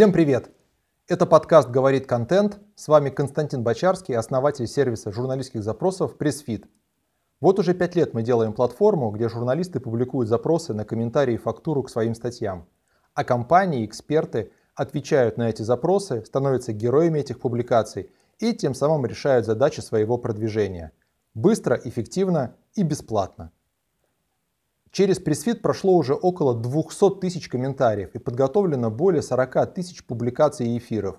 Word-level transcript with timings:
Всем 0.00 0.14
привет! 0.14 0.50
Это 1.08 1.26
подкаст 1.26 1.68
«Говорит 1.68 2.06
контент». 2.06 2.58
С 2.74 2.88
вами 2.88 3.10
Константин 3.10 3.62
Бочарский, 3.62 4.16
основатель 4.16 4.66
сервиса 4.66 5.12
журналистских 5.12 5.62
запросов 5.62 6.16
PressFit. 6.18 6.64
Вот 7.38 7.58
уже 7.58 7.74
пять 7.74 7.96
лет 7.96 8.14
мы 8.14 8.22
делаем 8.22 8.54
платформу, 8.54 9.10
где 9.10 9.28
журналисты 9.28 9.78
публикуют 9.78 10.30
запросы 10.30 10.72
на 10.72 10.86
комментарии 10.86 11.34
и 11.34 11.36
фактуру 11.36 11.82
к 11.82 11.90
своим 11.90 12.14
статьям. 12.14 12.66
А 13.12 13.24
компании 13.24 13.84
эксперты 13.84 14.52
отвечают 14.74 15.36
на 15.36 15.50
эти 15.50 15.60
запросы, 15.60 16.24
становятся 16.24 16.72
героями 16.72 17.18
этих 17.18 17.38
публикаций 17.38 18.10
и 18.38 18.54
тем 18.54 18.72
самым 18.72 19.04
решают 19.04 19.44
задачи 19.44 19.80
своего 19.80 20.16
продвижения. 20.16 20.92
Быстро, 21.34 21.78
эффективно 21.84 22.56
и 22.72 22.84
бесплатно. 22.84 23.52
Через 24.92 25.20
пресс-фит 25.20 25.62
прошло 25.62 25.96
уже 25.96 26.14
около 26.14 26.54
200 26.54 27.20
тысяч 27.20 27.48
комментариев 27.48 28.10
и 28.14 28.18
подготовлено 28.18 28.90
более 28.90 29.22
40 29.22 29.72
тысяч 29.72 30.04
публикаций 30.04 30.66
и 30.66 30.78
эфиров. 30.78 31.16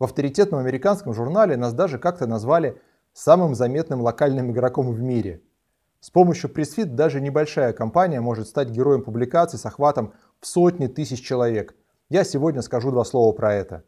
В 0.00 0.04
авторитетном 0.04 0.58
американском 0.58 1.14
журнале 1.14 1.56
нас 1.56 1.72
даже 1.72 1.98
как-то 1.98 2.26
назвали 2.26 2.80
самым 3.12 3.54
заметным 3.54 4.00
локальным 4.00 4.50
игроком 4.50 4.90
в 4.90 5.00
мире. 5.00 5.42
С 6.00 6.10
помощью 6.10 6.50
пресс-фит 6.50 6.96
даже 6.96 7.20
небольшая 7.20 7.72
компания 7.72 8.20
может 8.20 8.48
стать 8.48 8.70
героем 8.70 9.02
публикаций 9.02 9.60
с 9.60 9.64
охватом 9.64 10.12
в 10.40 10.46
сотни 10.48 10.88
тысяч 10.88 11.24
человек. 11.24 11.76
Я 12.10 12.24
сегодня 12.24 12.62
скажу 12.62 12.90
два 12.90 13.04
слова 13.04 13.32
про 13.32 13.54
это. 13.54 13.84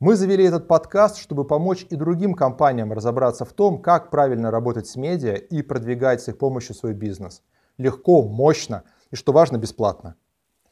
Мы 0.00 0.16
завели 0.16 0.44
этот 0.44 0.66
подкаст, 0.66 1.18
чтобы 1.18 1.44
помочь 1.44 1.86
и 1.90 1.96
другим 1.96 2.34
компаниям 2.34 2.92
разобраться 2.92 3.44
в 3.44 3.52
том, 3.52 3.80
как 3.80 4.10
правильно 4.10 4.50
работать 4.50 4.88
с 4.88 4.96
медиа 4.96 5.34
и 5.34 5.62
продвигать 5.62 6.22
с 6.22 6.28
их 6.28 6.38
помощью 6.38 6.74
свой 6.74 6.92
бизнес– 6.92 7.42
легко, 7.78 8.22
мощно 8.22 8.82
и, 9.10 9.16
что 9.16 9.32
важно, 9.32 9.56
бесплатно. 9.56 10.16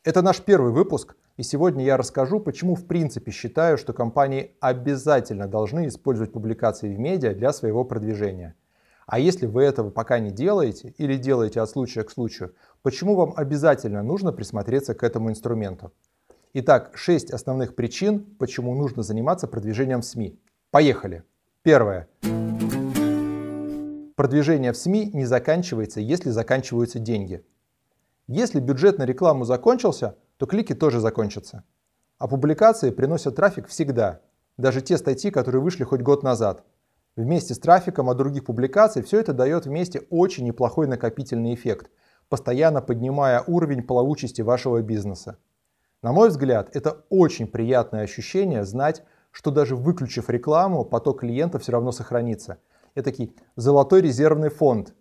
Это 0.04 0.22
наш 0.22 0.40
первый 0.40 0.72
выпуск, 0.72 1.16
и 1.36 1.42
сегодня 1.42 1.84
я 1.84 1.96
расскажу, 1.96 2.40
почему 2.40 2.74
в 2.74 2.86
принципе 2.86 3.30
считаю, 3.32 3.78
что 3.78 3.92
компании 3.92 4.52
обязательно 4.60 5.48
должны 5.48 5.88
использовать 5.88 6.32
публикации 6.32 6.94
в 6.94 6.98
медиа 6.98 7.34
для 7.34 7.52
своего 7.52 7.84
продвижения. 7.84 8.54
А 9.06 9.18
если 9.18 9.46
вы 9.46 9.62
этого 9.62 9.90
пока 9.90 10.18
не 10.18 10.30
делаете 10.30 10.94
или 10.98 11.16
делаете 11.16 11.60
от 11.60 11.70
случая 11.70 12.02
к 12.02 12.10
случаю, 12.10 12.54
почему 12.82 13.14
вам 13.14 13.34
обязательно 13.36 14.02
нужно 14.02 14.32
присмотреться 14.32 14.94
к 14.94 15.04
этому 15.04 15.30
инструменту? 15.30 15.92
Итак, 16.54 16.92
6 16.94 17.30
основных 17.30 17.74
причин, 17.76 18.24
почему 18.38 18.74
нужно 18.74 19.02
заниматься 19.02 19.46
продвижением 19.46 20.00
в 20.00 20.06
СМИ. 20.06 20.38
Поехали! 20.70 21.22
Первое. 21.62 22.08
Продвижение 24.16 24.72
в 24.72 24.78
СМИ 24.78 25.10
не 25.12 25.26
заканчивается, 25.26 26.00
если 26.00 26.30
заканчиваются 26.30 26.98
деньги. 26.98 27.44
Если 28.26 28.60
бюджет 28.60 28.96
на 28.96 29.02
рекламу 29.02 29.44
закончился, 29.44 30.16
то 30.38 30.46
клики 30.46 30.74
тоже 30.74 31.00
закончатся. 31.00 31.64
А 32.16 32.26
публикации 32.26 32.88
приносят 32.88 33.36
трафик 33.36 33.68
всегда, 33.68 34.22
даже 34.56 34.80
те 34.80 34.96
статьи, 34.96 35.30
которые 35.30 35.60
вышли 35.60 35.84
хоть 35.84 36.00
год 36.00 36.22
назад. 36.22 36.64
Вместе 37.14 37.52
с 37.52 37.58
трафиком 37.58 38.08
от 38.08 38.16
других 38.16 38.46
публикаций 38.46 39.02
все 39.02 39.20
это 39.20 39.34
дает 39.34 39.66
вместе 39.66 40.00
очень 40.08 40.46
неплохой 40.46 40.86
накопительный 40.86 41.52
эффект, 41.52 41.90
постоянно 42.30 42.80
поднимая 42.80 43.44
уровень 43.46 43.82
плавучести 43.82 44.40
вашего 44.40 44.80
бизнеса. 44.80 45.36
На 46.00 46.12
мой 46.12 46.30
взгляд, 46.30 46.74
это 46.74 47.04
очень 47.10 47.48
приятное 47.48 48.04
ощущение 48.04 48.64
знать, 48.64 49.02
что 49.30 49.50
даже 49.50 49.76
выключив 49.76 50.30
рекламу, 50.30 50.86
поток 50.86 51.20
клиентов 51.20 51.60
все 51.60 51.72
равно 51.72 51.92
сохранится– 51.92 52.56
этакий 52.96 53.36
золотой 53.54 54.00
резервный 54.00 54.48
фонд. 54.48 54.94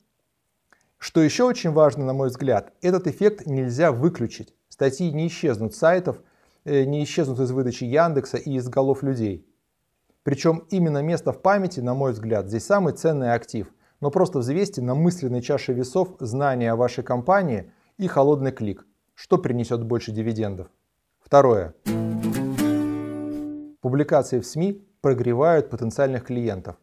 Что 0.99 1.21
еще 1.21 1.43
очень 1.45 1.71
важно, 1.71 2.05
на 2.05 2.13
мой 2.13 2.29
взгляд, 2.29 2.73
этот 2.81 3.07
эффект 3.07 3.47
нельзя 3.47 3.91
выключить. 3.91 4.53
Статьи 4.69 5.11
не 5.11 5.27
исчезнут 5.27 5.73
с 5.73 5.79
сайтов, 5.79 6.21
э, 6.63 6.83
не 6.83 7.03
исчезнут 7.03 7.39
из 7.39 7.51
выдачи 7.51 7.85
Яндекса 7.85 8.37
и 8.37 8.53
из 8.53 8.67
голов 8.69 9.01
людей. 9.01 9.47
Причем 10.23 10.65
именно 10.69 11.01
место 11.01 11.31
в 11.31 11.41
памяти, 11.41 11.79
на 11.79 11.93
мой 11.93 12.11
взгляд, 12.11 12.47
здесь 12.47 12.65
самый 12.65 12.93
ценный 12.93 13.33
актив. 13.33 13.67
Но 14.01 14.11
просто 14.11 14.39
взвесьте 14.39 14.81
на 14.81 14.93
мысленной 14.93 15.41
чаше 15.41 15.73
весов 15.73 16.15
знания 16.19 16.71
о 16.71 16.75
вашей 16.75 17.03
компании 17.03 17.71
и 17.97 18.07
холодный 18.07 18.51
клик. 18.51 18.85
Что 19.13 19.37
принесет 19.37 19.83
больше 19.83 20.11
дивидендов? 20.11 20.67
Второе. 21.19 21.73
Публикации 23.81 24.39
в 24.39 24.45
СМИ 24.45 24.83
прогревают 25.01 25.69
потенциальных 25.69 26.25
клиентов. 26.25 26.75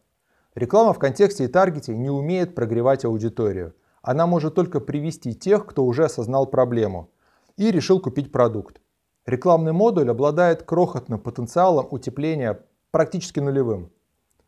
Реклама 0.55 0.93
в 0.93 0.99
контексте 0.99 1.45
и 1.45 1.47
таргете 1.47 1.97
не 1.97 2.11
умеет 2.11 2.53
прогревать 2.53 3.05
аудиторию. 3.05 3.73
Она 4.03 4.27
может 4.27 4.53
только 4.53 4.79
привести 4.79 5.33
тех, 5.33 5.65
кто 5.65 5.83
уже 5.83 6.05
осознал 6.05 6.45
проблему 6.45 7.09
и 7.57 7.71
решил 7.71 7.99
купить 7.99 8.31
продукт. 8.31 8.79
Рекламный 9.25 9.71
модуль 9.71 10.11
обладает 10.11 10.63
крохотным 10.63 11.19
потенциалом 11.19 11.87
утепления 11.89 12.59
практически 12.91 13.39
нулевым. 13.39 13.91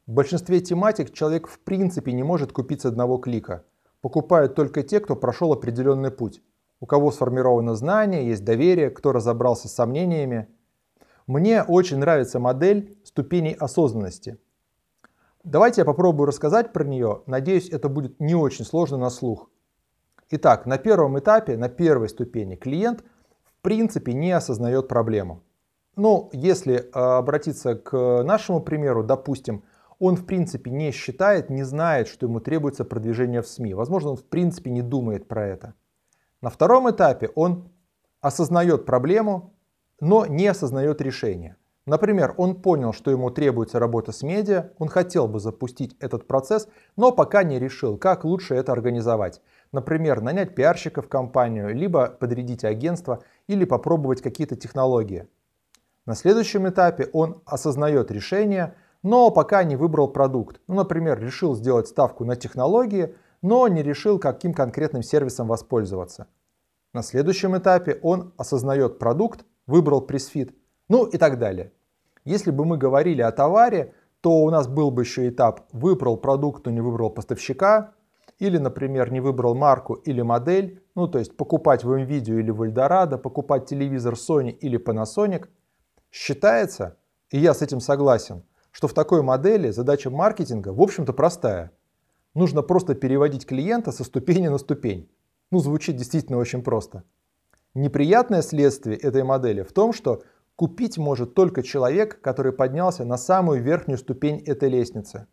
В 0.06 0.12
большинстве 0.12 0.60
тематик 0.60 1.12
человек 1.12 1.48
в 1.48 1.58
принципе 1.60 2.12
не 2.12 2.22
может 2.22 2.52
купить 2.52 2.82
с 2.82 2.86
одного 2.86 3.18
клика. 3.18 3.64
Покупают 4.02 4.54
только 4.54 4.84
те, 4.84 5.00
кто 5.00 5.16
прошел 5.16 5.54
определенный 5.54 6.12
путь. 6.12 6.44
У 6.80 6.86
кого 6.86 7.12
сформировано 7.12 7.74
знание, 7.74 8.28
есть 8.28 8.44
доверие, 8.44 8.92
кто 8.92 9.12
разобрался 9.12 9.68
с 9.68 9.74
сомнениями. 9.74 10.50
Мне 11.26 11.64
очень 11.64 11.98
нравится 11.98 12.40
модель 12.40 12.96
ступеней 13.04 13.54
осознанности– 13.54 14.38
Давайте 15.46 15.82
я 15.82 15.86
попробую 15.86 16.26
рассказать 16.26 16.74
про 16.74 16.84
нее. 16.84 17.22
Надеюсь, 17.28 17.70
это 17.70 17.88
будет 17.88 18.20
не 18.20 18.34
очень 18.34 18.66
сложно 18.66 18.98
на 18.98 19.12
слух. 19.12 19.52
Итак, 20.32 20.66
на 20.66 20.80
первом 20.80 21.20
этапе, 21.20 21.56
на 21.56 21.70
первой 21.70 22.10
ступени, 22.10 22.56
клиент 22.56 23.04
в 23.44 23.62
принципе 23.62 24.14
не 24.14 24.32
осознает 24.32 24.88
проблему. 24.88 25.44
Но 25.96 26.32
если 26.34 26.78
э, 26.78 26.90
обратиться 26.92 27.76
к 27.76 28.24
нашему 28.24 28.60
примеру, 28.60 29.04
допустим, 29.04 29.64
он 30.00 30.16
в 30.16 30.26
принципе 30.26 30.72
не 30.72 30.90
считает, 30.90 31.52
не 31.52 31.62
знает, 31.62 32.08
что 32.08 32.26
ему 32.26 32.40
требуется 32.40 32.84
продвижение 32.84 33.44
в 33.44 33.48
СМИ. 33.48 33.76
Возможно, 33.76 34.10
он 34.10 34.18
в 34.18 34.26
принципе 34.26 34.72
не 34.72 34.82
думает 34.82 35.28
про 35.28 35.46
это. 35.46 35.76
На 36.42 36.50
втором 36.50 36.90
этапе 36.90 37.30
он 37.36 37.70
осознает 38.20 38.88
проблему, 38.88 39.54
но 40.00 40.26
не 40.26 40.48
осознает 40.48 41.02
решение. 41.02 41.56
Например, 41.86 42.34
он 42.38 42.62
понял, 42.62 42.94
что 42.94 43.12
ему 43.12 43.30
требуется 43.30 43.78
работа 43.78 44.12
с 44.12 44.24
медиа, 44.24 44.72
он 44.80 44.88
хотел 44.88 45.28
бы 45.28 45.40
запустить 45.40 45.96
этот 46.00 46.26
процесс, 46.26 46.68
но 46.96 47.12
пока 47.12 47.44
не 47.44 47.60
решил, 47.60 47.98
как 47.98 48.26
лучше 48.26 48.56
это 48.56 48.72
организовать. 48.72 49.40
Например, 49.72 50.20
нанять 50.20 50.56
пиарщика 50.56 51.04
в 51.04 51.08
компанию, 51.08 51.76
либо 51.76 52.08
подрядить 52.08 52.64
агентство, 52.64 53.22
или 53.46 53.66
попробовать 53.66 54.24
какие-то 54.24 54.56
технологии. 54.56 55.28
На 56.08 56.16
следующем 56.16 56.68
этапе 56.68 57.10
он 57.14 57.42
осознает 57.46 58.10
решение, 58.10 58.74
но 59.04 59.30
пока 59.30 59.64
не 59.64 59.76
выбрал 59.76 60.08
продукт. 60.08 60.62
Ну, 60.68 60.76
например, 60.76 61.20
решил 61.20 61.56
сделать 61.56 61.88
ставку 61.88 62.26
на 62.26 62.36
технологии, 62.36 63.16
но 63.44 63.68
не 63.68 63.84
решил, 63.84 64.18
каким 64.18 64.56
конкретным 64.56 65.04
сервисом 65.04 65.48
воспользоваться. 65.48 66.28
На 66.94 67.04
следующем 67.04 67.56
этапе 67.56 68.00
он 68.02 68.34
осознает 68.38 68.98
продукт, 68.98 69.46
выбрал 69.68 70.02
пресс-фит, 70.02 70.56
ну 70.90 71.06
и 71.06 71.18
так 71.18 71.38
далее. 71.38 71.72
Если 72.26 72.52
бы 72.52 72.66
мы 72.66 72.78
говорили 72.78 73.22
о 73.22 73.32
товаре, 73.32 73.94
то 74.22 74.44
у 74.44 74.50
нас 74.50 74.68
был 74.68 74.92
бы 74.92 75.04
еще 75.04 75.30
этап 75.30 75.62
«выбрал 75.72 76.18
продукт, 76.18 76.66
но 76.66 76.72
не 76.72 76.82
выбрал 76.82 77.12
поставщика», 77.12 77.94
или, 78.40 78.58
например, 78.58 79.12
не 79.12 79.22
выбрал 79.22 79.56
марку 79.56 79.94
или 79.94 80.22
модель, 80.22 80.84
ну 80.94 81.08
то 81.08 81.20
есть 81.20 81.38
покупать 81.38 81.84
в 81.84 81.92
NVIDIA 81.92 82.40
или 82.40 82.52
в 82.52 82.64
Eldorado, 82.64 83.18
покупать 83.18 83.66
телевизор 83.66 84.16
Sony 84.16 84.50
или 84.50 84.78
Panasonic. 84.78 85.48
Считается, 86.12 86.98
и 87.30 87.40
я 87.40 87.54
с 87.54 87.62
этим 87.62 87.80
согласен, 87.80 88.44
что 88.72 88.88
в 88.88 88.94
такой 88.94 89.22
модели 89.22 89.70
задача 89.70 90.10
маркетинга 90.10 90.70
в 90.70 90.82
общем-то 90.82 91.14
простая. 91.14 91.72
Нужно 92.34 92.62
просто 92.62 92.94
переводить 92.94 93.46
клиента 93.46 93.94
со 93.94 94.04
ступени 94.04 94.50
на 94.50 94.58
ступень. 94.58 95.10
Ну, 95.52 95.60
звучит 95.60 95.96
действительно 95.96 96.38
очень 96.38 96.62
просто. 96.62 97.04
Неприятное 97.74 98.42
следствие 98.42 98.98
этой 98.98 99.24
модели 99.24 99.62
в 99.62 99.72
том, 99.72 99.94
что 99.94 100.24
купить 100.56 100.98
может 100.98 101.34
только 101.34 101.64
человек, 101.64 102.22
который 102.22 102.52
поднялся 102.52 103.04
на 103.04 103.18
самую 103.18 103.62
верхнюю 103.62 103.98
ступень 103.98 104.40
этой 104.40 104.70
лестницы, 104.70 105.28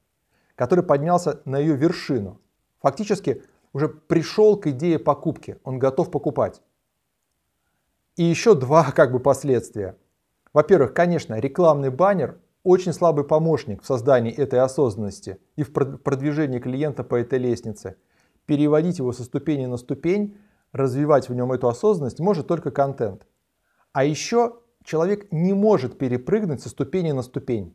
который 0.55 0.85
поднялся 0.85 1.41
на 1.45 1.59
ее 1.59 1.77
вершину. 1.77 2.41
Фактически 2.81 3.43
уже 3.73 3.89
пришел 3.89 4.57
к 4.57 4.67
идее 4.67 4.99
покупки, 4.99 5.59
он 5.65 5.79
готов 5.79 6.11
покупать. 6.11 6.61
И 8.17 8.25
еще 8.25 8.55
два 8.55 8.91
как 8.93 9.13
бы 9.13 9.21
последствия. 9.21 9.97
Во-первых, 10.53 10.93
конечно, 10.93 11.39
рекламный 11.39 11.91
баннер 11.91 12.39
очень 12.63 12.93
слабый 12.93 13.25
помощник 13.25 13.83
в 13.83 13.87
создании 13.87 14.33
этой 14.33 14.61
осознанности 14.61 15.39
и 15.57 15.63
в 15.63 15.73
продвижении 15.73 16.59
клиента 16.59 17.05
по 17.05 17.17
этой 17.17 17.39
лестнице. 17.39 17.97
Переводить 18.47 18.99
его 18.99 19.13
со 19.13 19.25
ступени 19.25 19.67
на 19.67 19.77
ступень, 19.77 20.37
развивать 20.73 21.29
в 21.29 21.35
нем 21.35 21.53
эту 21.53 21.69
осознанность 21.69 22.21
может 22.21 22.47
только 22.47 22.71
контент. 22.71 23.27
А 23.93 24.05
еще 24.05 24.59
человек 24.85 25.31
не 25.31 25.53
может 25.53 25.99
перепрыгнуть 25.99 26.63
со 26.63 26.69
ступени 26.69 27.13
на 27.13 27.23
ступень. 27.23 27.75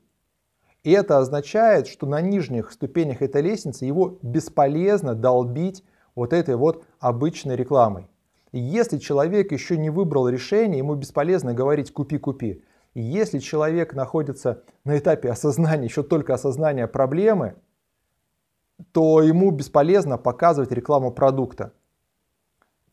И 0.84 0.92
это 0.92 1.18
означает, 1.18 1.88
что 1.88 2.08
на 2.08 2.22
нижних 2.22 2.72
ступенях 2.72 3.22
этой 3.22 3.42
лестницы 3.42 3.86
его 3.86 4.20
бесполезно 4.22 5.16
долбить 5.16 5.84
вот 6.16 6.34
этой 6.34 6.56
вот 6.56 6.86
обычной 7.00 7.56
рекламой. 7.56 8.08
И 8.52 8.60
если 8.60 8.98
человек 8.98 9.52
еще 9.52 9.78
не 9.78 9.90
выбрал 9.90 10.30
решение, 10.30 10.78
ему 10.78 10.96
бесполезно 10.96 11.54
говорить 11.54 11.92
«купи-купи». 11.92 12.64
Если 12.94 13.40
человек 13.40 13.94
находится 13.94 14.64
на 14.84 14.98
этапе 14.98 15.30
осознания, 15.30 15.86
еще 15.86 16.02
только 16.04 16.34
осознания 16.34 16.88
проблемы, 16.88 17.56
то 18.92 19.22
ему 19.22 19.52
бесполезно 19.52 20.18
показывать 20.18 20.72
рекламу 20.72 21.12
продукта. 21.12 21.74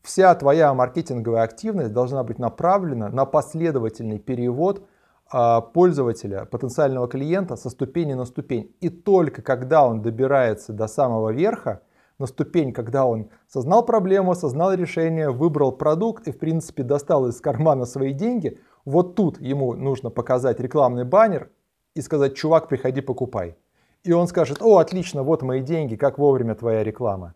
Вся 0.05 0.35
твоя 0.35 0.71
маркетинговая 0.75 1.41
активность 1.41 1.91
должна 1.91 2.23
быть 2.23 2.37
направлена 2.37 3.09
на 3.09 3.25
последовательный 3.25 4.19
перевод 4.19 4.87
а, 5.31 5.61
пользователя, 5.61 6.45
потенциального 6.45 7.07
клиента 7.07 7.55
со 7.55 7.71
ступени 7.71 8.13
на 8.13 8.25
ступень. 8.25 8.75
И 8.81 8.89
только 8.89 9.41
когда 9.41 9.83
он 9.83 10.03
добирается 10.03 10.73
до 10.73 10.85
самого 10.85 11.31
верха, 11.31 11.81
на 12.19 12.27
ступень, 12.27 12.71
когда 12.71 13.07
он 13.07 13.31
сознал 13.47 13.83
проблему, 13.83 14.29
осознал 14.29 14.73
решение, 14.73 15.31
выбрал 15.31 15.71
продукт 15.71 16.27
и 16.27 16.31
в 16.31 16.37
принципе 16.37 16.83
достал 16.83 17.25
из 17.27 17.41
кармана 17.41 17.85
свои 17.85 18.13
деньги, 18.13 18.59
вот 18.85 19.15
тут 19.15 19.41
ему 19.41 19.73
нужно 19.73 20.11
показать 20.11 20.59
рекламный 20.59 21.03
баннер 21.03 21.49
и 21.95 22.01
сказать, 22.01 22.35
чувак, 22.35 22.67
приходи, 22.67 23.01
покупай. 23.01 23.57
И 24.03 24.11
он 24.11 24.27
скажет, 24.27 24.61
о, 24.61 24.77
отлично, 24.77 25.23
вот 25.23 25.41
мои 25.41 25.61
деньги, 25.61 25.95
как 25.95 26.19
вовремя 26.19 26.53
твоя 26.53 26.83
реклама. 26.83 27.33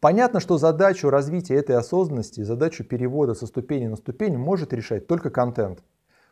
Понятно, 0.00 0.38
что 0.38 0.58
задачу 0.58 1.10
развития 1.10 1.56
этой 1.56 1.76
осознанности, 1.76 2.42
задачу 2.42 2.84
перевода 2.84 3.34
со 3.34 3.46
ступени 3.46 3.88
на 3.88 3.96
ступень 3.96 4.36
может 4.36 4.72
решать 4.72 5.08
только 5.08 5.30
контент. 5.30 5.82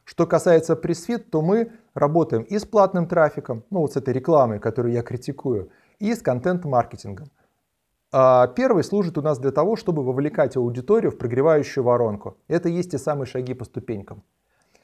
Что 0.05 0.25
касается 0.25 0.77
пресфит, 0.77 1.31
то 1.31 1.43
мы 1.43 1.73
работаем 1.93 2.45
и 2.45 2.61
с 2.61 2.65
платным 2.65 3.09
трафиком, 3.09 3.65
ну 3.71 3.81
вот 3.81 3.93
с 3.93 3.97
этой 3.97 4.15
рекламой, 4.15 4.61
которую 4.61 4.95
я 4.95 5.03
критикую, 5.03 5.71
и 5.99 6.15
с 6.15 6.23
контент-маркетингом. 6.23 7.29
А 8.13 8.47
первый 8.47 8.85
служит 8.85 9.19
у 9.19 9.23
нас 9.23 9.41
для 9.41 9.51
того, 9.51 9.75
чтобы 9.75 10.05
вовлекать 10.05 10.57
аудиторию 10.57 11.11
в 11.11 11.19
прогревающую 11.19 11.83
воронку. 11.83 12.37
Это 12.47 12.69
есть 12.69 12.93
те 12.93 12.99
самые 12.99 13.27
шаги 13.27 13.53
по 13.53 13.65
ступенькам. 13.65 14.23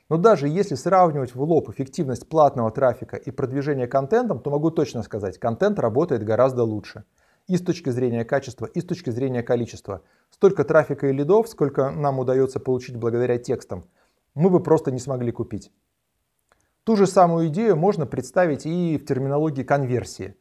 Но 0.08 0.17
даже 0.17 0.49
если 0.49 0.75
сравнивать 0.75 1.37
в 1.37 1.43
лоб 1.43 1.70
эффективность 1.70 2.28
платного 2.28 2.73
трафика 2.73 3.17
и 3.17 3.31
продвижения 3.31 3.87
контентом, 3.87 4.40
то 4.40 4.50
могу 4.50 4.73
точно 4.73 5.05
сказать, 5.05 5.38
контент 5.38 5.78
работает 5.78 6.25
гораздо 6.25 6.64
лучше. 6.64 7.05
И 7.48 7.56
с 7.56 7.60
точки 7.60 7.90
зрения 7.90 8.24
качества, 8.24 8.66
и 8.66 8.80
с 8.80 8.84
точки 8.84 9.10
зрения 9.10 9.42
количества. 9.42 10.02
Столько 10.30 10.64
трафика 10.64 11.08
и 11.08 11.12
лидов, 11.12 11.48
сколько 11.48 11.90
нам 11.90 12.18
удается 12.18 12.60
получить 12.60 12.96
благодаря 12.96 13.38
текстам, 13.38 13.84
мы 14.34 14.48
бы 14.48 14.62
просто 14.62 14.90
не 14.90 14.98
смогли 14.98 15.32
купить. 15.32 15.70
Ту 16.84 16.96
же 16.96 17.06
самую 17.06 17.48
идею 17.48 17.76
можно 17.76 18.06
представить 18.06 18.66
и 18.66 18.98
в 18.98 19.04
терминологии 19.04 19.62
конверсии. 19.62 20.36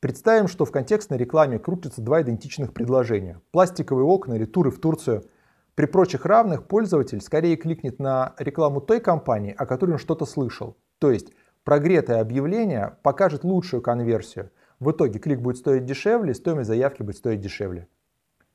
Представим, 0.00 0.48
что 0.48 0.64
в 0.64 0.72
контекстной 0.72 1.18
рекламе 1.18 1.58
крутятся 1.58 2.02
два 2.02 2.22
идентичных 2.22 2.72
предложения. 2.72 3.40
Пластиковые 3.50 4.04
окна 4.04 4.34
или 4.34 4.44
туры 4.44 4.70
в 4.70 4.80
Турцию– 4.80 5.24
при 5.78 5.86
прочих 5.86 6.26
равных 6.26 6.66
пользователь 6.66 7.20
скорее 7.20 7.54
кликнет 7.54 8.00
на 8.00 8.34
рекламу 8.36 8.80
той 8.80 8.98
компании, 8.98 9.54
о 9.56 9.64
которой 9.64 9.92
он 9.92 9.98
что-то 9.98 10.26
слышал. 10.26 10.76
То 10.98 11.12
есть 11.12 11.32
прогретое 11.62 12.20
объявление 12.20 12.96
покажет 13.04 13.44
лучшую 13.44 13.80
конверсию. 13.80 14.50
В 14.80 14.92
итоге 14.92 15.18
клик 15.18 15.40
будет 15.40 15.56
стоить 15.56 15.84
дешевле, 15.84 16.34
стоимость 16.34 16.68
заявки 16.68 17.02
будет 17.02 17.16
стоить 17.16 17.40
дешевле. 17.40 17.88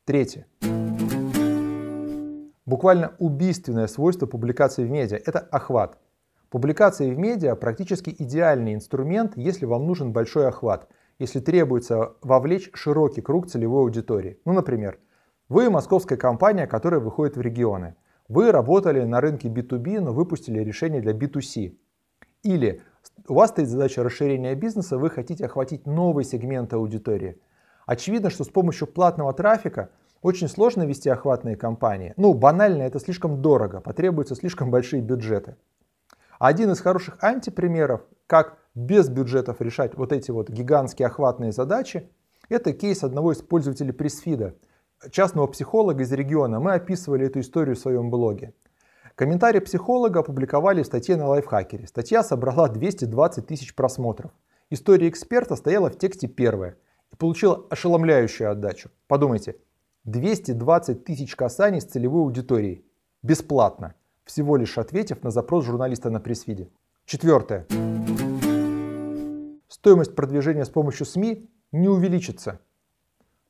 Третье. 0.06 0.48
Буквально 2.66 3.14
убийственное 3.20 3.88
свойство 3.88 4.26
публикации 4.26 4.86
в 4.86 4.90
медиа– 4.90 5.18
это 5.26 5.40
охват. 5.40 5.98
Публикации 6.50 7.14
в 7.14 7.18
медиа 7.18 7.56
практически 7.56 8.16
идеальный 8.18 8.74
инструмент, 8.74 9.34
если 9.36 9.66
вам 9.66 9.86
нужен 9.86 10.14
большой 10.14 10.48
охват, 10.48 10.88
если 11.20 11.42
требуется 11.42 12.14
вовлечь 12.22 12.70
широкий 12.74 13.22
круг 13.22 13.48
целевой 13.48 13.82
аудитории. 13.82 14.40
Ну, 14.46 14.54
например, 14.54 15.00
вы 15.50 15.70
московская 15.70 16.16
компания, 16.16 16.68
которая 16.68 17.02
выходит 17.02 17.36
в 17.36 17.42
регионы. 17.42 17.96
Вы 18.30 18.52
работали 18.52 19.02
на 19.04 19.20
рынке 19.20 19.50
B2B, 19.50 20.00
но 20.00 20.14
выпустили 20.14 20.60
решение 20.60 21.02
для 21.02 21.12
B2C. 21.12 21.76
Или 22.44 22.82
у 23.28 23.34
вас 23.34 23.52
стоит 23.52 23.70
задача 23.70 24.04
расширения 24.04 24.56
бизнеса, 24.56 24.98
вы 24.98 25.10
хотите 25.10 25.46
охватить 25.46 25.86
новый 25.86 26.26
сегмент 26.26 26.74
аудитории. 26.74 27.40
Очевидно, 27.86 28.30
что 28.30 28.44
с 28.44 28.50
помощью 28.50 28.88
платного 28.88 29.34
трафика 29.34 29.90
очень 30.22 30.48
сложно 30.48 30.84
вести 30.84 31.10
охватные 31.10 31.56
кампании. 31.56 32.14
Ну, 32.18 32.34
банально, 32.34 32.84
это 32.84 33.00
слишком 33.00 33.42
дорого, 33.42 33.82
потребуются 33.82 34.36
слишком 34.36 34.72
большие 34.72 35.02
бюджеты. 35.02 35.56
Один 36.40 36.72
из 36.72 36.80
хороших 36.80 37.24
антипримеров, 37.24 38.02
как 38.28 38.58
без 38.76 39.10
бюджетов 39.10 39.62
решать 39.62 39.96
вот 39.96 40.12
эти 40.12 40.32
вот 40.32 40.50
гигантские 40.50 41.08
охватные 41.08 41.52
задачи, 41.52 42.10
это 42.50 42.74
кейс 42.74 43.04
одного 43.04 43.32
из 43.32 43.42
пользователей 43.42 43.94
пресс-фида– 43.94 44.56
частного 45.12 45.48
психолога 45.48 46.04
из 46.04 46.12
региона. 46.12 46.60
Мы 46.60 46.74
описывали 46.74 47.28
эту 47.28 47.40
историю 47.40 47.76
в 47.76 47.80
своем 47.80 48.10
блоге. 48.10 48.54
Комментарий 49.16 49.62
психолога 49.62 50.22
опубликовали 50.22 50.82
в 50.82 50.88
статье 50.88 51.16
на 51.16 51.28
лайфхакере. 51.28 51.86
Статья 51.86 52.24
собрала 52.24 52.68
220 52.68 53.46
тысяч 53.46 53.76
просмотров. 53.76 54.32
История 54.72 55.08
эксперта 55.08 55.56
стояла 55.56 55.92
в 55.92 55.98
тексте 56.00 56.28
первая 56.28 56.78
и 57.12 57.16
получила 57.16 57.68
ошеломляющую 57.70 58.50
отдачу. 58.50 58.90
Подумайте, 59.08 59.58
220 60.06 61.04
тысяч 61.04 61.36
касаний 61.36 61.80
с 61.80 61.86
целевой 61.86 62.24
аудиторией. 62.24 62.86
Бесплатно. 63.22 63.94
Всего 64.26 64.58
лишь 64.58 64.80
ответив 64.80 65.22
на 65.24 65.30
запрос 65.30 65.66
журналиста 65.66 66.10
на 66.10 66.20
пресс-фиде. 66.20 66.72
Четвертое. 67.06 67.68
Стоимость 69.68 70.16
продвижения 70.16 70.66
с 70.66 70.70
помощью 70.70 71.06
СМИ 71.06 71.48
не 71.72 71.88
увеличится. 71.88 72.62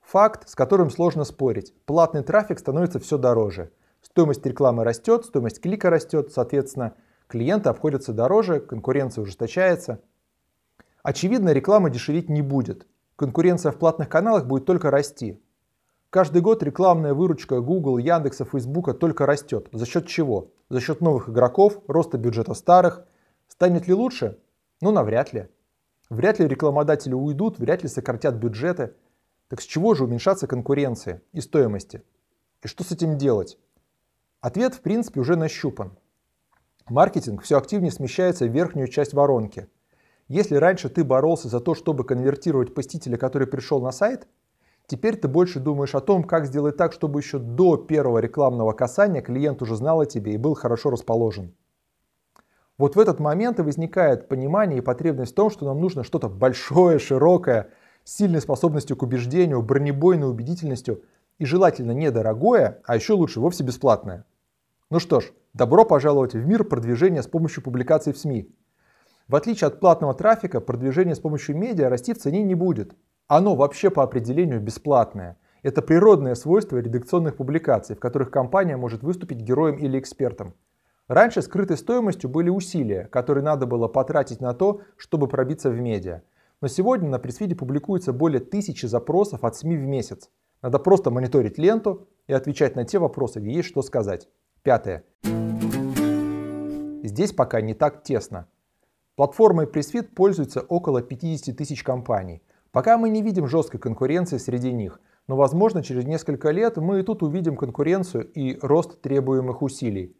Факт, 0.01 0.49
с 0.49 0.55
которым 0.55 0.89
сложно 0.89 1.23
спорить. 1.23 1.73
Платный 1.85 2.23
трафик 2.23 2.59
становится 2.59 2.99
все 2.99 3.17
дороже. 3.17 3.71
Стоимость 4.13 4.45
рекламы 4.45 4.83
растет, 4.83 5.25
стоимость 5.25 5.59
клика 5.59 5.89
растет, 5.89 6.31
соответственно, 6.31 6.93
клиенты 7.25 7.69
обходятся 7.69 8.13
дороже, 8.13 8.59
конкуренция 8.59 9.23
ужесточается. 9.23 10.03
Очевидно, 11.01 11.51
реклама 11.51 11.89
дешеветь 11.89 12.29
не 12.29 12.43
будет. 12.43 12.85
Конкуренция 13.15 13.71
в 13.71 13.79
платных 13.79 14.09
каналах 14.09 14.45
будет 14.45 14.65
только 14.65 14.91
расти. 14.91 15.41
Каждый 16.11 16.43
год 16.43 16.61
рекламная 16.61 17.15
выручка 17.15 17.59
Google, 17.59 17.97
Яндекса, 17.97 18.45
Фейсбука 18.45 18.93
только 18.93 19.25
растет. 19.25 19.67
За 19.71 19.87
счет 19.87 20.05
чего? 20.05 20.51
За 20.69 20.79
счет 20.79 21.01
новых 21.01 21.27
игроков, 21.27 21.81
роста 21.87 22.19
бюджета 22.19 22.53
старых. 22.53 23.03
Станет 23.47 23.87
ли 23.87 23.95
лучше? 23.95 24.37
Ну, 24.79 24.91
навряд 24.91 25.33
ли. 25.33 25.47
Вряд 26.11 26.37
ли 26.37 26.47
рекламодатели 26.47 27.15
уйдут, 27.15 27.57
вряд 27.57 27.81
ли 27.81 27.89
сократят 27.89 28.35
бюджеты. 28.35 28.93
Так 29.47 29.59
с 29.59 29.65
чего 29.65 29.95
же 29.95 30.03
уменьшаться 30.03 30.45
конкуренции 30.45 31.21
и 31.31 31.41
стоимости? 31.41 32.03
И 32.61 32.67
что 32.67 32.83
с 32.83 32.91
этим 32.91 33.17
делать? 33.17 33.57
Ответ 34.43 34.73
в 34.73 34.81
принципе 34.81 35.21
уже 35.21 35.37
нащупан. 35.37 35.97
Маркетинг 36.89 37.43
все 37.43 37.57
активнее 37.57 37.93
смещается 37.93 38.43
в 38.45 38.51
верхнюю 38.51 38.89
часть 38.89 39.13
воронки. 39.13 39.69
Если 40.27 40.57
раньше 40.57 40.89
ты 40.89 41.05
боролся 41.05 41.47
за 41.47 41.61
то, 41.61 41.75
чтобы 41.75 42.03
конвертировать 42.03 42.73
посетителя, 42.73 43.15
который 43.15 43.47
пришел 43.47 43.81
на 43.81 43.93
сайт, 43.93 44.27
теперь 44.85 45.15
ты 45.15 45.29
больше 45.29 45.61
думаешь 45.61 45.95
о 45.95 46.01
том, 46.01 46.25
как 46.25 46.45
сделать 46.45 46.75
так, 46.75 46.91
чтобы 46.91 47.21
еще 47.21 47.39
до 47.39 47.77
первого 47.77 48.17
рекламного 48.17 48.73
касания 48.73 49.21
клиент 49.21 49.61
уже 49.61 49.77
знал 49.77 50.01
о 50.01 50.05
тебе 50.05 50.33
и 50.33 50.37
был 50.37 50.55
хорошо 50.55 50.89
расположен. 50.89 51.55
Вот 52.77 52.97
в 52.97 52.99
этот 52.99 53.21
момент 53.21 53.59
и 53.59 53.63
возникает 53.63 54.27
понимание 54.27 54.79
и 54.79 54.81
потребность 54.81 55.31
в 55.31 55.35
том, 55.35 55.51
что 55.51 55.63
нам 55.65 55.79
нужно 55.79 56.03
что-то 56.03 56.27
большое, 56.27 56.99
широкое, 56.99 57.69
сильной 58.03 58.41
способностью 58.41 58.97
к 58.97 59.03
убеждению, 59.03 59.61
бронебойной 59.61 60.29
убедительностью 60.29 61.01
и 61.39 61.45
желательно 61.45 61.93
недорогое, 61.93 62.81
а 62.83 62.97
еще 62.97 63.13
лучше 63.13 63.39
вовсе 63.39 63.63
бесплатное. 63.63 64.25
Ну 64.93 64.99
что 64.99 65.21
ж, 65.21 65.33
добро 65.55 65.85
пожаловать 65.85 66.35
в 66.35 66.45
мир 66.45 66.63
продвижения 66.65 67.23
с 67.23 67.27
помощью 67.27 67.63
публикаций 67.63 68.13
в 68.13 68.17
СМИ. 68.19 68.55
В 69.27 69.35
отличие 69.35 69.69
от 69.69 69.79
платного 69.79 70.13
трафика, 70.13 70.61
продвижение 70.61 71.15
с 71.15 71.19
помощью 71.19 71.57
медиа 71.57 71.89
расти 71.89 72.13
в 72.13 72.19
цене 72.19 72.43
не 72.43 72.53
будет. 72.53 72.95
Оно 73.27 73.55
вообще 73.55 73.89
по 73.89 74.03
определению 74.03 74.61
бесплатное. 74.61 75.39
Это 75.63 75.81
природное 75.81 76.35
свойство 76.35 76.77
редакционных 76.77 77.37
публикаций, 77.37 77.95
в 77.95 77.99
которых 77.99 78.29
компания 78.29 78.77
может 78.77 79.01
выступить 79.01 79.39
героем 79.39 79.77
или 79.77 79.97
экспертом. 79.97 80.53
Раньше 81.07 81.41
скрытой 81.41 81.77
стоимостью 81.77 82.29
были 82.29 82.51
усилия, 82.51 83.05
которые 83.05 83.43
надо 83.43 83.65
было 83.65 83.87
потратить 83.87 84.41
на 84.41 84.53
то, 84.53 84.81
чтобы 84.97 85.27
пробиться 85.27 85.71
в 85.71 85.79
медиа. 85.81 86.21
Но 86.61 86.67
сегодня 86.67 87.09
на 87.09 87.17
пресс-фиде 87.17 87.55
публикуется 87.55 88.13
более 88.13 88.41
тысячи 88.41 88.85
запросов 88.85 89.43
от 89.43 89.55
СМИ 89.55 89.75
в 89.75 89.87
месяц. 89.87 90.29
Надо 90.61 90.77
просто 90.77 91.09
мониторить 91.09 91.57
ленту 91.57 92.07
и 92.27 92.33
отвечать 92.33 92.75
на 92.75 92.85
те 92.85 92.99
вопросы, 92.99 93.39
где 93.39 93.53
есть 93.53 93.69
что 93.69 93.81
сказать. 93.81 94.29
Пятое. 94.63 95.03
Здесь 97.03 97.33
пока 97.33 97.59
не 97.59 97.73
так 97.73 98.01
тесно. 98.03 98.47
Платформой 99.15 99.67
пресс-фид 99.67 100.15
пользуются 100.15 100.61
около 100.61 101.01
50 101.01 101.55
тысяч 101.55 101.83
компаний. 101.83 102.41
Пока 102.71 102.97
мы 102.97 103.09
не 103.09 103.21
видим 103.21 103.45
жесткой 103.45 103.81
конкуренции 103.81 104.37
среди 104.37 104.71
них, 104.71 105.01
но 105.27 105.35
возможно 105.35 105.83
через 105.83 106.05
несколько 106.05 106.51
лет 106.51 106.77
мы 106.77 107.01
и 107.01 107.03
тут 107.03 107.23
увидим 107.23 107.57
конкуренцию 107.57 108.25
и 108.31 108.57
рост 108.61 109.01
требуемых 109.01 109.61
усилий. 109.61 110.15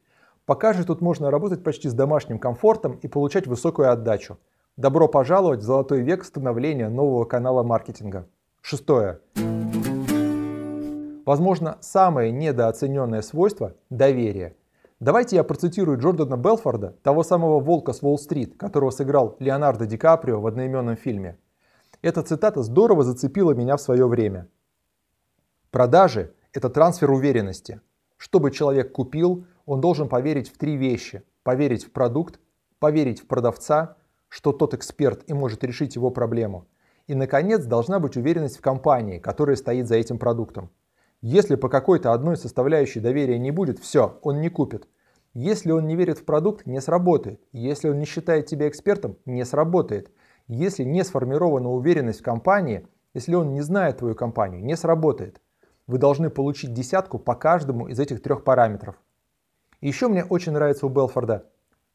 Пока 0.45 0.73
же 0.73 0.83
тут 0.83 0.99
можно 0.99 1.31
работать 1.31 1.63
почти 1.63 1.87
с 1.87 1.93
домашним 1.93 2.37
комфортом 2.37 2.99
и 3.01 3.07
получать 3.07 3.47
высокую 3.47 3.91
отдачу. 3.91 4.37
Добро 4.75 5.07
пожаловать 5.07 5.61
в 5.61 5.63
золотой 5.63 6.01
век 6.01 6.25
становления 6.25 6.89
нового 6.89 7.23
канала 7.23 7.63
маркетинга. 7.63 8.27
Шестое. 8.61 9.19
Возможно, 11.25 11.77
самое 11.79 12.31
недооцененное 12.31 13.21
свойство– 13.21 13.75
доверие. 13.89 14.57
Давайте 14.99 15.37
я 15.37 15.45
процитирую 15.45 15.97
Джордана 15.97 16.35
Белфорда, 16.35 16.97
того 17.01 17.23
самого 17.23 17.61
волка 17.61 17.93
с 17.93 18.03
Уолл-стрит, 18.03 18.57
которого 18.57 18.91
сыграл 18.91 19.37
Леонардо 19.39 19.85
Ди 19.85 19.97
Каприо 19.97 20.41
в 20.41 20.47
одноименном 20.47 20.97
фильме. 20.97 21.37
Эта 22.01 22.23
цитата 22.23 22.61
здорово 22.61 23.03
зацепила 23.03 23.53
меня 23.53 23.77
в 23.77 23.81
свое 23.81 24.05
время. 24.05 24.49
Продажи– 25.71 26.33
это 26.53 26.69
трансфер 26.69 27.09
уверенности. 27.11 27.79
Чтобы 28.17 28.51
человек 28.51 28.91
купил, 28.91 29.45
он 29.65 29.79
должен 29.79 30.09
поверить 30.09 30.49
в 30.49 30.57
три 30.57 30.75
вещи. 30.75 31.23
Поверить 31.43 31.85
в 31.85 31.91
продукт, 31.91 32.39
поверить 32.79 33.21
в 33.21 33.27
продавца, 33.27 33.95
что 34.27 34.51
тот 34.51 34.73
эксперт 34.73 35.23
и 35.27 35.33
может 35.33 35.63
решить 35.63 35.95
его 35.95 36.09
проблему. 36.11 36.67
И, 37.07 37.15
наконец, 37.15 37.63
должна 37.63 37.99
быть 37.99 38.17
уверенность 38.17 38.57
в 38.57 38.61
компании, 38.61 39.19
которая 39.19 39.55
стоит 39.55 39.87
за 39.87 39.95
этим 39.95 40.19
продуктом. 40.19 40.69
Если 41.23 41.55
по 41.55 41.69
какой-то 41.69 42.11
одной 42.11 42.35
составляющей 42.35 42.99
доверия 42.99 43.39
не 43.39 43.49
будет, 43.49 43.79
все, 43.79 44.19
он 44.23 44.41
не 44.41 44.49
купит. 44.49 44.89
Если 45.33 45.71
он 45.71 45.87
не 45.87 45.95
верит 45.95 46.17
в 46.17 46.25
продукт, 46.25 46.65
не 46.65 46.81
сработает. 46.81 47.39
Если 47.53 47.87
он 47.87 47.97
не 47.97 48.03
считает 48.03 48.45
тебя 48.47 48.67
экспертом, 48.67 49.15
не 49.25 49.45
сработает. 49.45 50.11
Если 50.49 50.83
не 50.83 51.01
сформирована 51.01 51.71
уверенность 51.71 52.19
в 52.19 52.23
компании, 52.23 52.85
если 53.13 53.35
он 53.35 53.53
не 53.53 53.61
знает 53.61 53.99
твою 53.99 54.15
компанию, 54.15 54.65
не 54.65 54.75
сработает. 54.75 55.39
Вы 55.87 55.97
должны 55.97 56.29
получить 56.29 56.73
десятку 56.73 57.19
по 57.19 57.35
каждому 57.35 57.87
из 57.87 58.01
этих 58.01 58.21
трех 58.21 58.43
параметров. 58.43 58.95
Еще 59.79 60.09
мне 60.09 60.25
очень 60.25 60.51
нравится 60.51 60.87
у 60.87 60.89
Белфорда. 60.89 61.45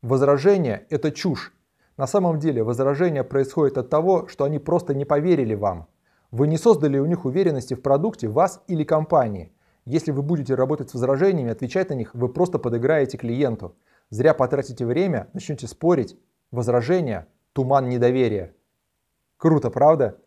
Возражение– 0.00 0.86
это 0.88 1.12
чушь. 1.12 1.52
На 1.98 2.06
самом 2.06 2.38
деле 2.38 2.62
возражение 2.62 3.24
происходит 3.24 3.76
от 3.76 3.90
того, 3.90 4.26
что 4.26 4.44
они 4.44 4.58
просто 4.58 4.94
не 4.94 5.04
поверили 5.04 5.54
вам. 5.54 5.86
Вы 6.30 6.46
не 6.46 6.58
создали 6.58 6.98
у 6.98 7.06
них 7.06 7.24
уверенности 7.24 7.72
в 7.72 7.80
продукте, 7.80 8.28
вас 8.28 8.62
или 8.66 8.84
компании. 8.84 9.50
Если 9.86 10.12
вы 10.12 10.20
будете 10.20 10.54
работать 10.54 10.90
с 10.90 10.94
возражениями, 10.94 11.52
отвечать 11.52 11.88
на 11.88 11.94
них, 11.94 12.14
вы 12.14 12.28
просто 12.28 12.58
подыграете 12.58 13.16
клиенту. 13.16 13.74
Зря 14.10 14.34
потратите 14.34 14.84
время, 14.84 15.28
начнете 15.32 15.66
спорить. 15.66 16.18
Возражения– 16.50 17.28
туман 17.54 17.88
недоверия. 17.88 18.54
Круто, 19.38 19.70
правда? 19.70 20.18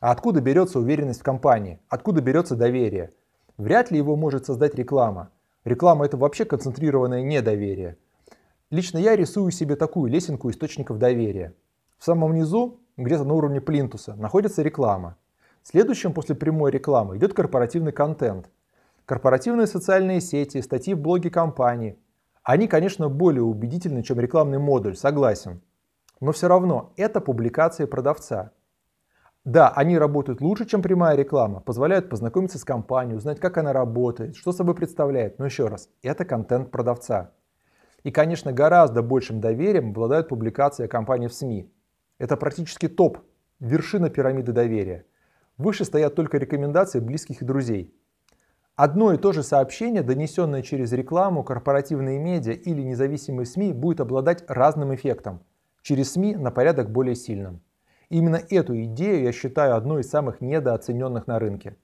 А 0.00 0.10
откуда 0.10 0.40
берется 0.40 0.80
уверенность 0.80 1.20
в 1.20 1.24
компании? 1.24 1.78
Откуда 1.88 2.20
берется 2.20 2.56
доверие? 2.56 3.12
Вряд 3.56 3.92
ли 3.92 3.98
его 3.98 4.16
может 4.16 4.46
создать 4.46 4.74
реклама. 4.74 5.30
Реклама– 5.64 6.04
это 6.06 6.16
вообще 6.16 6.44
концентрированное 6.44 7.22
недоверие. 7.22 7.96
Лично 8.70 8.98
я 8.98 9.14
рисую 9.14 9.52
себе 9.52 9.76
такую 9.76 10.10
лесенку 10.10 10.50
источников 10.50 10.98
доверия. 10.98 11.54
В 11.96 12.04
самом 12.04 12.34
низу, 12.34 12.80
где-то 12.96 13.22
на 13.22 13.34
уровне 13.34 13.60
плинтуса, 13.60 14.14
находится 14.16 14.62
реклама. 14.62 15.16
Следующим 15.62 16.12
после 16.12 16.34
прямой 16.34 16.70
рекламы 16.70 17.16
идет 17.16 17.34
корпоративный 17.34 17.92
контент. 17.92 18.48
Корпоративные 19.04 19.66
социальные 19.66 20.20
сети, 20.20 20.60
статьи 20.60 20.94
в 20.94 21.00
блоге 21.00 21.30
компании. 21.30 21.98
Они, 22.42 22.68
конечно, 22.68 23.08
более 23.08 23.42
убедительны, 23.42 24.02
чем 24.02 24.20
рекламный 24.20 24.58
модуль, 24.58 24.96
согласен. 24.96 25.60
Но 26.20 26.32
все 26.32 26.48
равно 26.48 26.92
это 26.96 27.20
публикации 27.20 27.84
продавца. 27.84 28.52
Да, 29.44 29.70
они 29.70 29.96
работают 29.96 30.40
лучше, 30.40 30.66
чем 30.66 30.82
прямая 30.82 31.16
реклама, 31.16 31.60
позволяют 31.60 32.10
познакомиться 32.10 32.58
с 32.58 32.64
компанией, 32.64 33.16
узнать, 33.16 33.40
как 33.40 33.56
она 33.56 33.72
работает, 33.72 34.36
что 34.36 34.52
собой 34.52 34.74
представляет. 34.74 35.38
Но 35.38 35.46
еще 35.46 35.68
раз, 35.68 35.88
это 36.02 36.24
контент 36.24 36.70
продавца. 36.70 37.32
И, 38.02 38.10
конечно, 38.10 38.52
гораздо 38.52 39.02
большим 39.02 39.40
доверием 39.40 39.90
обладают 39.90 40.28
публикации 40.28 40.86
компании 40.86 41.28
в 41.28 41.34
СМИ. 41.34 41.72
Это 42.18 42.36
практически 42.36 42.88
топ, 42.88 43.18
вершина 43.60 44.10
пирамиды 44.10 44.52
доверия. 44.52 45.06
Выше 45.58 45.84
стоят 45.84 46.14
только 46.14 46.38
рекомендации 46.38 47.00
близких 47.00 47.42
и 47.42 47.44
друзей. 47.44 47.92
Одно 48.76 49.12
и 49.12 49.16
то 49.16 49.32
же 49.32 49.42
сообщение, 49.42 50.04
донесенное 50.04 50.62
через 50.62 50.92
рекламу, 50.92 51.42
корпоративные 51.42 52.20
медиа 52.20 52.52
или 52.52 52.80
независимые 52.82 53.44
СМИ, 53.44 53.72
будет 53.72 54.00
обладать 54.00 54.44
разным 54.46 54.94
эффектом. 54.94 55.40
Через 55.82 56.12
СМИ 56.12 56.36
на 56.36 56.52
порядок 56.52 56.90
более 56.90 57.16
сильным. 57.16 57.60
именно 58.08 58.40
эту 58.50 58.80
идею 58.84 59.22
я 59.24 59.32
считаю 59.32 59.74
одной 59.74 60.02
из 60.02 60.08
самых 60.08 60.40
недооцененных 60.40 61.26
на 61.26 61.40
рынке. 61.40 61.76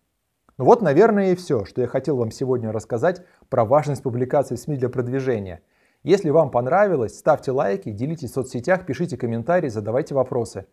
Ну 0.57 0.67
вот, 0.67 0.81
наверное, 0.83 1.33
и 1.33 1.35
все, 1.35 1.65
что 1.65 1.81
я 1.81 1.89
хотел 1.89 2.17
вам 2.17 2.31
сегодня 2.31 2.71
рассказать 2.71 3.23
про 3.49 3.65
важность 3.65 4.05
публикации 4.05 4.55
в 4.55 4.61
СМИ 4.61 4.77
для 4.77 4.89
продвижения. 4.89 5.63
Если 6.05 6.31
вам 6.31 6.53
понравилось, 6.53 7.19
ставьте 7.19 7.51
лайки, 7.51 7.91
делитесь 7.91 8.31
в 8.31 8.35
соцсетях, 8.35 8.87
пишите 8.87 9.17
комментарии, 9.17 9.69
задавайте 9.69 10.15
вопросы. 10.15 10.67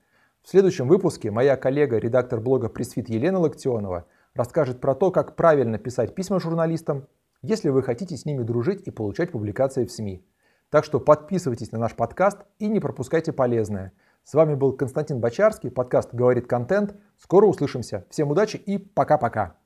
В 0.43 0.49
следующем 0.49 0.87
выпуске 0.87 1.29
моя 1.29 1.55
коллега, 1.55 1.97
редактор 1.97 2.41
блога 2.41 2.67
Пресвит 2.67 3.09
Елена 3.09 3.39
Локтионова 3.39 4.07
расскажет 4.33 4.81
про 4.81 4.95
то, 4.95 5.11
как 5.11 5.35
правильно 5.35 5.77
писать 5.77 6.15
письма 6.15 6.39
журналистам, 6.39 7.07
если 7.43 7.69
вы 7.69 7.83
хотите 7.83 8.17
с 8.17 8.25
ними 8.25 8.41
дружить 8.41 8.81
и 8.87 8.91
получать 8.91 9.31
публикации 9.31 9.85
в 9.85 9.91
СМИ. 9.91 10.25
Так 10.71 10.83
что 10.83 10.99
подписывайтесь 10.99 11.71
на 11.71 11.77
наш 11.77 11.95
подкаст 11.95 12.39
и 12.57 12.67
не 12.67 12.79
пропускайте 12.79 13.31
полезное. 13.31 13.93
С 14.23 14.33
вами 14.33 14.55
был 14.55 14.73
Константин 14.73 15.19
Бочарский, 15.19 15.69
подкаст 15.69 16.13
«Говорит 16.13 16.47
контент». 16.47 16.95
Скоро 17.19 17.45
услышимся. 17.45 18.05
Всем 18.09 18.31
удачи 18.31 18.57
и 18.57 18.79
пока-пока. 18.79 19.57